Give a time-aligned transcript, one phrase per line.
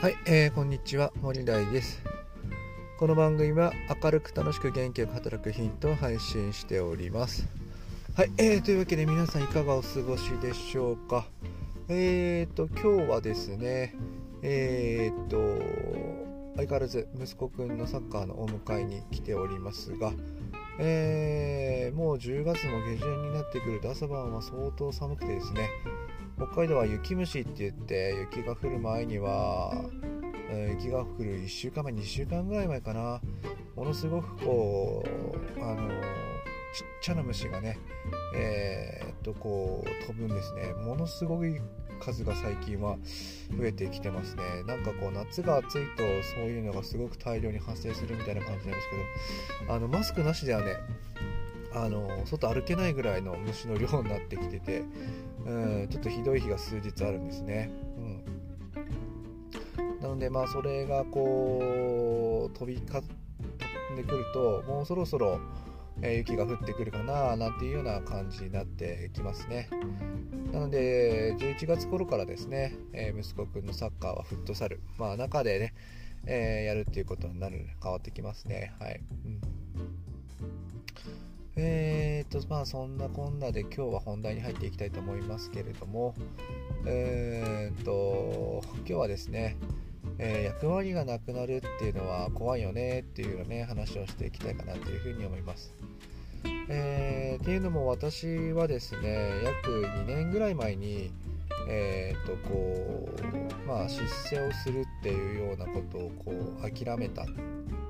[0.00, 1.12] はい、えー、こんにちは。
[1.22, 2.00] 森大です。
[3.00, 7.48] この番組は明るく楽しく元気よく働くヒントを配信しております。
[8.14, 11.26] はい、えー、というわけで皆さんいかがお過ごしでしょうか。
[11.88, 13.96] えーと今日はですね
[14.42, 15.36] えーと
[16.54, 20.12] 相変わらず息子くんのサッカーのお迎えに来ておりますが
[20.78, 25.70] えー、もう10月も下旬になってくると朝晩は相当寒くてですね
[26.38, 29.72] 北海道は雪虫って言って雪が降る前には、
[30.70, 33.20] 雪が降る1週間前2週間ぐらい前かな。
[33.74, 37.78] ものすごくこうあのちっちゃな虫がね
[38.34, 40.72] えー、っとこう飛ぶんですね。
[40.84, 41.60] ものすごい
[42.00, 42.96] 数が最近は
[43.56, 44.42] 増えてきてますね。
[44.64, 46.04] なんかこう夏が暑いと
[46.36, 48.88] そういうのがすごく大量に発生するみたいな感じなんです
[49.58, 50.76] けどあのマスクなしではね
[51.74, 54.82] あの外歩けないぐらいの虫の量になってきてて
[55.48, 57.70] うんちょっとひどい日が数日あるんですね。
[57.96, 58.22] うん、
[60.00, 63.02] なのでまあそれがこう飛び交っ
[63.96, 65.40] てくるともうそろそろ、
[66.02, 69.70] え、雪が降ってくるかななんていうような感じになってきますね。
[70.52, 75.72] なので11月頃からですね、え、息子くんのサッカーはフットサル、まあ、中でね、
[76.26, 78.74] えー、やるっていうことになる変わってきますね。
[78.78, 79.40] はい、うん
[81.56, 81.97] えー
[82.28, 86.14] と、まあそんなこんなで今日は本題に入っていきたいと思いますけれども、
[86.86, 89.56] えーと、今日はですね、
[90.18, 95.74] えー、役割がなくなるっていうのは怖いよねっていうようなね、話をしていきたいかなというふうに思います。
[96.70, 101.10] えー、っていうのも私はですね、約2年ぐらい前に、
[101.68, 103.08] えーとこ
[103.64, 107.26] うまあ、出世をするっていうようなことをこう諦めた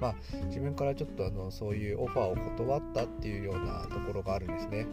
[0.00, 0.14] まあ、
[0.46, 4.86] 自分からちょっとあのそういうオファーを断ったっていうようなところがあるんですね。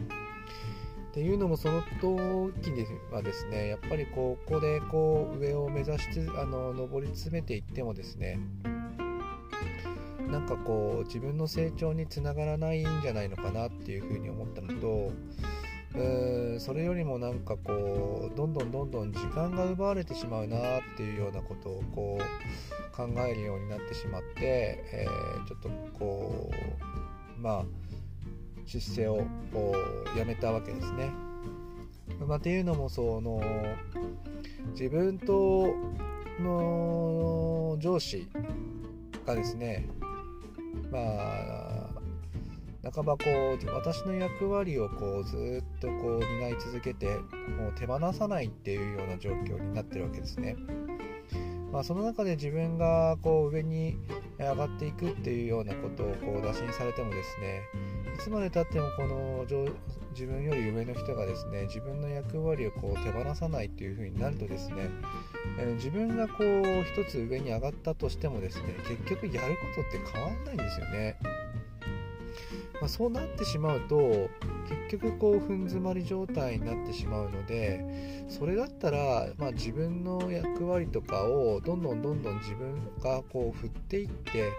[1.10, 8.38] っていうのもその時にはですねやっぱりここでこう上を目指してあの上り詰めていってもですね
[10.28, 15.10] なんかこう自分の成長につながらないんじゃないのかなっていうふうに思ったのと
[16.58, 25.68] それよりもなんかこうどんどんどんどん時間が奪われてしまうなっていうようなことをこう考えるようになってしまって、えー、ちょっと
[25.98, 26.50] こ
[27.38, 27.64] うまあ
[28.66, 29.24] 出世を
[30.16, 31.10] やめたわけですね。
[32.26, 33.40] まあ、っていうのもその
[34.72, 35.74] 自分と
[36.40, 38.26] の上司
[39.26, 39.86] がですね
[40.90, 41.85] まあ
[42.92, 47.18] 半ばこう私の役割をこうずっとこう担い続けて
[47.58, 50.56] もう手放さないっていうような状況になってるわけですね。
[51.72, 53.98] まあ、その中で自分がこう上に
[54.38, 57.62] 上がっていくっていうようなことをこう打診されてもですね
[58.14, 59.44] いつまでたってもこの
[60.12, 64.88] 自分より上の人がですね自分の役割をこう手放さないっていう風になるとですね、
[65.58, 71.18] え、自分がこう一つ上に上がったとしてもですね結局やることって変わんないんですよね。
[72.80, 74.28] まあ、そうなってしまうと
[74.88, 84.50] 結局こう踏ん詰まり状態になってしまうのでそれだったら、まあ、自分の役割とかをどんどんどんどん自分がこう振っていって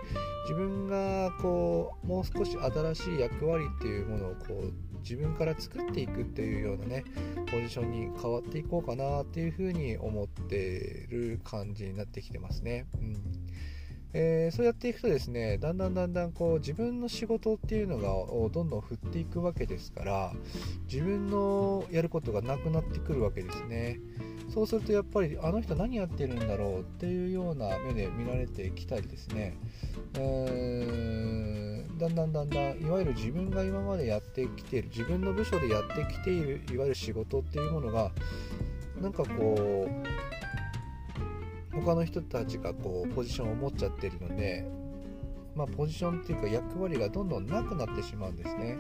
[0.44, 7.04] 自分がこうもう少し新しい役割っていうものをこう自分から作っていくっていうようなね
[7.52, 12.86] ポジションに変わっていこうかなっていうふうに思ってる感じになってきてますね。
[12.96, 13.16] うん
[14.20, 18.08] えー、そうやっていくとですねだんだんだんだんこう自分の仕事っていうのが
[18.50, 20.34] どんどん振っていくわけですから
[20.92, 24.00] 自分のやることがなくなってくるわけですね。
[24.50, 29.56] そうするとやっぱりあの人何やってるんだろうっていうような目で見られてきたりですね、
[30.16, 38.12] えー、だんだんだんだんいわゆる自分が今までやってきている自分の部署でやってきているいわゆる仕事っていうものが
[39.00, 40.27] なんかこう
[41.82, 44.66] 他の人たちがこうポジションを持っちゃってるので、
[45.56, 48.78] まあ、ポジションっていうか役割がどんどんなくなってしまうんですね。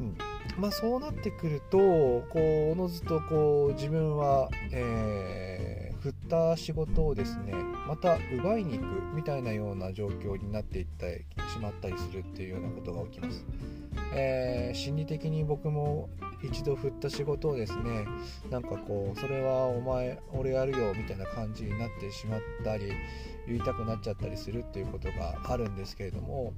[0.00, 0.16] うん
[0.58, 7.54] まあ、そうなってくるとこうおのずとこう自分は、えー、振った仕事をですね
[7.88, 13.44] また奪いに行くみたいなような状況になっていってしまったりするっていうようなことが起きます。
[14.14, 16.08] えー、心理的に僕も
[16.42, 18.06] 一度振った仕事をですね
[18.50, 22.92] なんかこうそれはお前俺やるよみたいな感じになってしまったり
[23.46, 26.52] 言いたくなっちゃったりするっていうことがあるんですけれども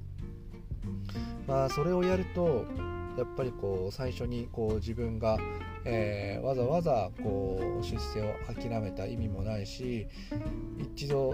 [1.47, 2.65] まあそれをやると
[3.17, 5.37] やっぱりこう最初にこう自分が、
[5.85, 10.07] えー、わざわざこう出世を諦めた意味もないし
[10.93, 11.33] 一度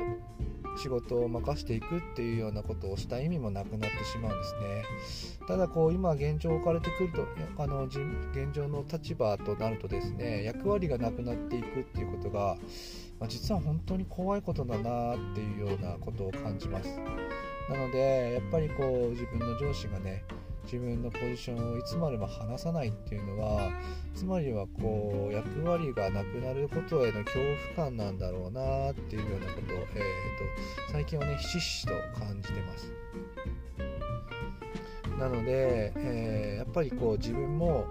[0.77, 4.83] 仕事を任せていくっていうようなことをした意味もなくなってしまうんですね。
[5.47, 7.27] ただこう今現状置かれてくると
[7.57, 7.99] あの現
[8.53, 12.57] 状の立場となるとですね役割がなくなっていくっていうことが
[13.21, 16.99] まあ、実は本当に怖いことだなっていうようなことを感じます。
[17.69, 20.23] なのでやっぱりこう自分の上司がね
[20.63, 23.71] 自分のポジションをいつまでも離さないっていうのは
[24.15, 27.39] つまりはこう役割がなくなることへの恐
[27.75, 29.85] 怖感なんだろうなっていうようなことを、えー
[30.87, 32.91] と、最近はねひしひしと感じてます。
[35.21, 37.85] なので、えー、やっぱりこう自分も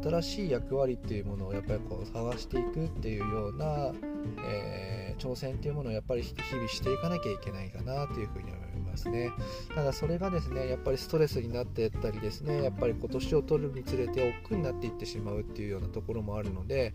[0.00, 3.92] 新しい役割っていうものをやっぱりこう探していくっていうような、
[4.48, 8.59] えー、挑戦っていうものをやっぱり日々していかなきゃいけないかなというふうに思い
[9.00, 9.32] ますね。
[9.74, 16.92] ただそれがですねやっぱりストレスになっていったりですねやっぱり今年を取るにつれて億劫になっていってしまうっていうようなところもあるので、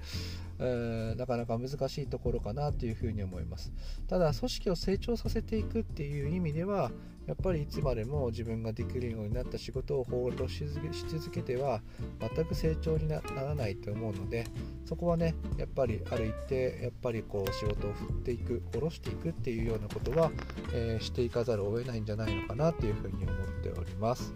[0.58, 3.74] なかなか難しいところかなというふうに思います
[4.08, 6.92] ただ組織を成長させていくっていう意味では
[7.28, 11.82] やっぱりいつまでも自分ができるようになった仕事をホールドし続けては
[12.20, 14.46] 全く成長にならないと思うので
[14.86, 20.32] そこはねやっぱりある一定やっぱりこう仕事を振っていく下ろしていくっていうようなことは、
[20.74, 24.34] えー、していかざるを得ないんじゃないのかなというふうに思っております。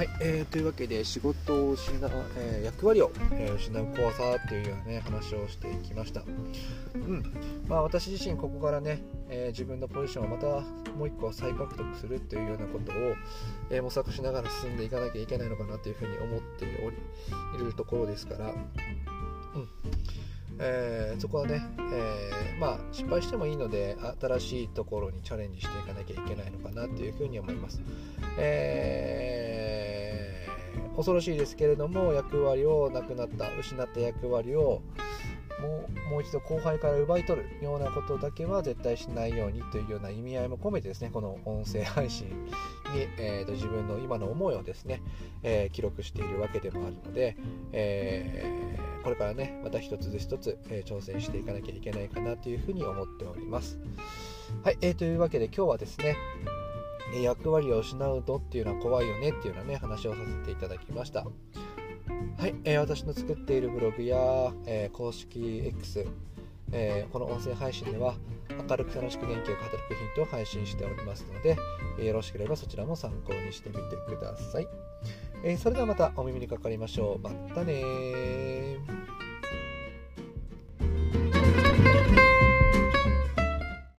[0.00, 6.22] はい、えー、というわけで仕事を失う、えー、役割を、えー、失う怖さというような、ね、話をしていきました。
[6.94, 7.22] うん
[7.68, 10.46] まあ、私自身ここからね、え自分のポジションをまた
[10.92, 13.14] もう一個再獲得するというようなことを、
[13.68, 16.96] え模索しながら進んでいかなきゃいけないのかなというふうに思っており
[17.62, 18.56] いるところですから、うん
[20.60, 21.60] え、そこはね、
[21.92, 27.82] えー、まあ、失敗してもいいので新しいところにチャレンジしていかなきゃいけないのかなというふうに思います。
[28.38, 29.69] えー
[31.00, 34.82] 恐ろしいですけれども役割をなくなった失った役割を
[35.62, 45.02] もうもう一度後輩から奪い取るようなことだけは絶対しないようにというような意味合いも込めてですねこの音声配信に、えーと、自分の今の思いをですね、
[45.42, 47.36] えー、記録しているわけでもあるので、
[47.72, 53.78] えー、これからねまた一つずつ一つ、えー、挑戦していかなきゃいけないかなというふうに思っております。
[54.64, 56.16] はい、えー、というわけで今日はですね
[57.14, 61.24] 役割を失うとっていうのは怖いよねっていうようなね話をさせていただきました。
[62.38, 64.16] はい、えー、私の作っているブログや、
[64.66, 66.06] えー、公式 X、
[66.72, 68.14] えー、この音声配信では
[68.68, 71.56] 明るく楽しく元気よく働くヒントを配信しておりますので、
[71.98, 74.68] えよろしければそちらも参考にしてみてください、
[75.44, 77.18] えそれではまたお耳にかかりましょう。
[77.20, 77.82] またね